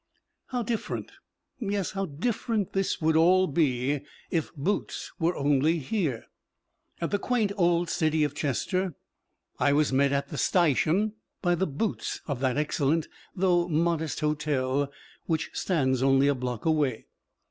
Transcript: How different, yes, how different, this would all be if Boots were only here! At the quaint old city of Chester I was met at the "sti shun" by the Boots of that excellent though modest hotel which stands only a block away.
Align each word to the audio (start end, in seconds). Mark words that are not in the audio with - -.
How 0.47 0.63
different, 0.63 1.11
yes, 1.59 1.91
how 1.91 2.07
different, 2.07 2.73
this 2.73 2.99
would 3.01 3.15
all 3.15 3.45
be 3.45 3.99
if 4.31 4.51
Boots 4.55 5.11
were 5.19 5.35
only 5.35 5.77
here! 5.77 6.25
At 6.99 7.11
the 7.11 7.19
quaint 7.19 7.51
old 7.55 7.87
city 7.87 8.23
of 8.23 8.33
Chester 8.33 8.95
I 9.59 9.73
was 9.73 9.93
met 9.93 10.11
at 10.11 10.29
the 10.29 10.39
"sti 10.39 10.73
shun" 10.73 11.13
by 11.43 11.53
the 11.53 11.67
Boots 11.67 12.19
of 12.25 12.39
that 12.39 12.57
excellent 12.57 13.09
though 13.35 13.67
modest 13.67 14.21
hotel 14.21 14.91
which 15.27 15.51
stands 15.53 16.01
only 16.01 16.27
a 16.27 16.33
block 16.33 16.65
away. 16.65 17.05